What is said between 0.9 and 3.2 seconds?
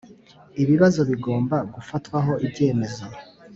bigomba gufatwaho ibyemezo